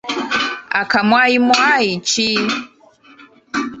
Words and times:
Aka 0.81 0.99
Mwayi 1.07 1.37
Mwayi 1.47 1.93
ki? 2.09 2.29